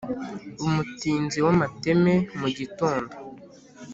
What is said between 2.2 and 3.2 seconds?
mu gitondo,